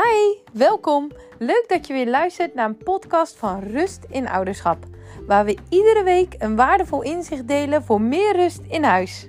[0.00, 1.10] Hi, welkom.
[1.38, 4.84] Leuk dat je weer luistert naar een podcast van Rust in Ouderschap,
[5.26, 9.28] waar we iedere week een waardevol inzicht delen voor meer rust in huis.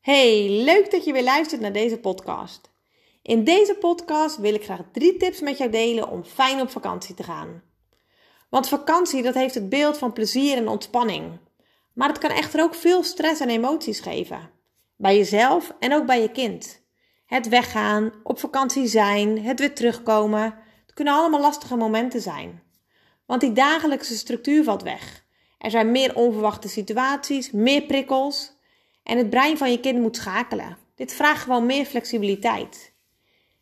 [0.00, 2.70] Hey, leuk dat je weer luistert naar deze podcast.
[3.22, 7.14] In deze podcast wil ik graag drie tips met jou delen om fijn op vakantie
[7.14, 7.62] te gaan.
[8.48, 11.38] Want vakantie dat heeft het beeld van plezier en ontspanning.
[11.96, 14.50] Maar het kan echter ook veel stress en emoties geven.
[14.96, 16.82] Bij jezelf en ook bij je kind.
[17.26, 20.42] Het weggaan, op vakantie zijn, het weer terugkomen.
[20.86, 22.62] Het kunnen allemaal lastige momenten zijn.
[23.26, 25.24] Want die dagelijkse structuur valt weg.
[25.58, 28.56] Er zijn meer onverwachte situaties, meer prikkels.
[29.02, 30.76] En het brein van je kind moet schakelen.
[30.94, 32.94] Dit vraagt gewoon meer flexibiliteit.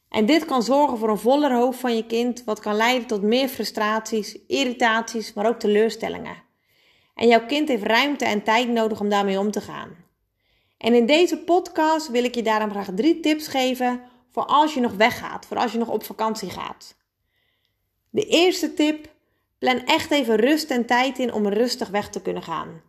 [0.09, 3.23] En dit kan zorgen voor een voller hoofd van je kind, wat kan leiden tot
[3.23, 6.44] meer frustraties, irritaties, maar ook teleurstellingen.
[7.15, 9.97] En jouw kind heeft ruimte en tijd nodig om daarmee om te gaan.
[10.79, 14.81] En in deze podcast wil ik je daarom graag drie tips geven voor als je
[14.81, 16.97] nog weggaat, voor als je nog op vakantie gaat.
[18.11, 19.09] De eerste tip:
[19.59, 22.83] plan echt even rust en tijd in om rustig weg te kunnen gaan.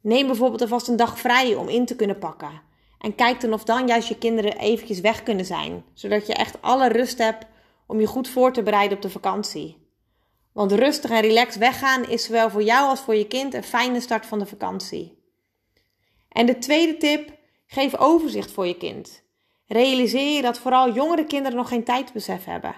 [0.00, 2.60] Neem bijvoorbeeld alvast een dag vrij om in te kunnen pakken.
[2.98, 6.62] En kijk dan of dan juist je kinderen eventjes weg kunnen zijn, zodat je echt
[6.62, 7.46] alle rust hebt
[7.86, 9.81] om je goed voor te bereiden op de vakantie.
[10.52, 14.00] Want rustig en relaxed weggaan is zowel voor jou als voor je kind een fijne
[14.00, 15.22] start van de vakantie.
[16.28, 19.22] En de tweede tip: geef overzicht voor je kind.
[19.66, 22.74] Realiseer je dat vooral jongere kinderen nog geen tijdsbesef hebben.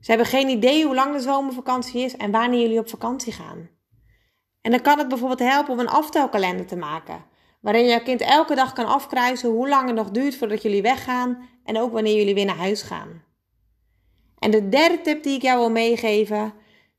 [0.00, 3.68] Ze hebben geen idee hoe lang de zomervakantie is en wanneer jullie op vakantie gaan.
[4.60, 7.24] En dan kan het bijvoorbeeld helpen om een aftelkalender te maken,
[7.60, 11.48] waarin je kind elke dag kan afkruisen hoe lang het nog duurt voordat jullie weggaan
[11.64, 13.22] en ook wanneer jullie weer naar huis gaan.
[14.38, 16.54] En de derde tip die ik jou wil meegeven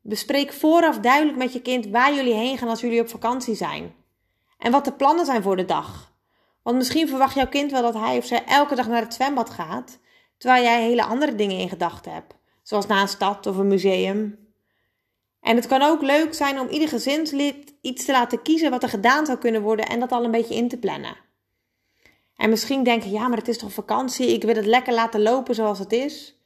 [0.08, 3.96] Bespreek vooraf duidelijk met je kind waar jullie heen gaan als jullie op vakantie zijn.
[4.58, 6.14] En wat de plannen zijn voor de dag.
[6.64, 9.50] Want misschien verwacht jouw kind wel dat hij of zij elke dag naar het zwembad
[9.50, 10.00] gaat,
[10.38, 14.40] terwijl jij hele andere dingen in gedachten hebt, zoals naar een stad of een museum.
[15.42, 18.90] En het kan ook leuk zijn om ieder gezinslid iets te laten kiezen wat er
[18.90, 21.18] gedaan zou kunnen worden en dat al een beetje in te plannen.
[22.36, 25.56] En misschien denken, ja, maar het is toch vakantie, ik wil het lekker laten lopen
[25.56, 26.37] zoals het is.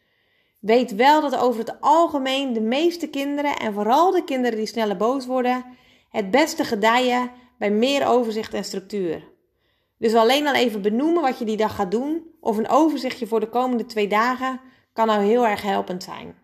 [0.61, 4.97] Weet wel dat over het algemeen de meeste kinderen, en vooral de kinderen die sneller
[4.97, 5.65] boos worden,
[6.09, 9.29] het beste gedijen bij meer overzicht en structuur.
[9.97, 13.39] Dus alleen al even benoemen wat je die dag gaat doen, of een overzichtje voor
[13.39, 14.61] de komende twee dagen,
[14.93, 16.35] kan nou heel erg helpend zijn.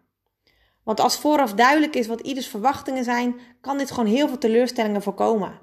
[0.84, 5.02] Want als vooraf duidelijk is wat ieders verwachtingen zijn, kan dit gewoon heel veel teleurstellingen
[5.02, 5.62] voorkomen.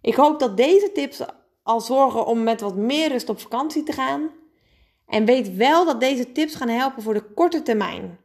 [0.00, 1.22] Ik hoop dat deze tips
[1.62, 4.30] al zorgen om met wat meer rust op vakantie te gaan
[5.06, 8.18] en weet wel dat deze tips gaan helpen voor de korte termijn.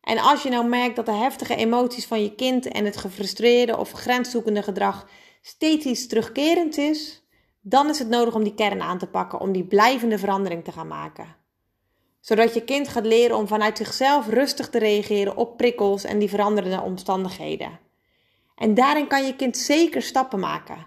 [0.00, 3.76] En als je nou merkt dat de heftige emoties van je kind en het gefrustreerde
[3.76, 5.08] of grenszoekende gedrag
[5.42, 7.22] steeds iets terugkerend is,
[7.60, 10.72] dan is het nodig om die kern aan te pakken, om die blijvende verandering te
[10.72, 11.36] gaan maken.
[12.20, 16.28] Zodat je kind gaat leren om vanuit zichzelf rustig te reageren op prikkels en die
[16.28, 17.78] veranderende omstandigheden.
[18.56, 20.86] En daarin kan je kind zeker stappen maken.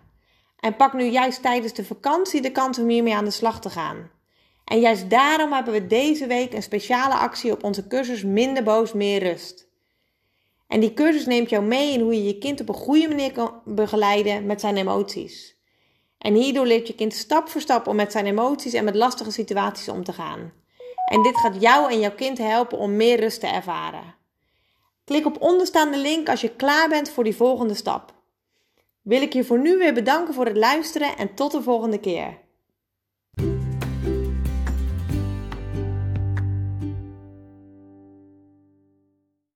[0.60, 3.70] En pak nu juist tijdens de vakantie de kans om hiermee aan de slag te
[3.70, 4.10] gaan.
[4.66, 8.94] En juist daarom hebben we deze week een speciale actie op onze cursus Minder Boos,
[8.94, 9.68] Meer Rust.
[10.68, 13.32] En die cursus neemt jou mee in hoe je je kind op een goede manier
[13.32, 15.56] kan begeleiden met zijn emoties.
[16.18, 19.32] En hierdoor leert je kind stap voor stap om met zijn emoties en met lastige
[19.32, 20.54] situaties om te gaan.
[21.06, 24.16] En dit gaat jou en jouw kind helpen om meer rust te ervaren.
[25.04, 28.14] Klik op onderstaande link als je klaar bent voor die volgende stap.
[29.02, 32.38] Wil ik je voor nu weer bedanken voor het luisteren en tot de volgende keer.